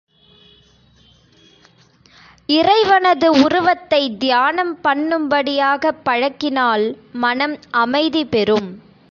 [2.49, 6.85] இறைவனது உருவத்தைத் தியானம் பண்ணும்படியாகப் பழக்கினால்
[7.11, 8.69] மனம் அமைதி பெறும்.